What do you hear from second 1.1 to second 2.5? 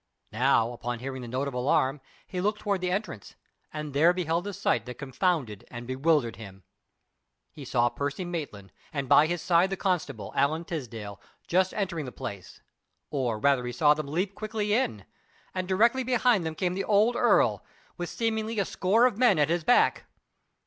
the note of alarm, he